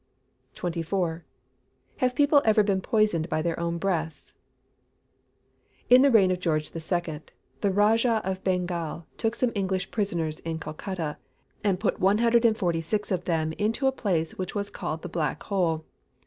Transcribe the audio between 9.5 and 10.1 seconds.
English